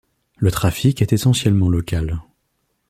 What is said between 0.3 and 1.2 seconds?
Le trafic est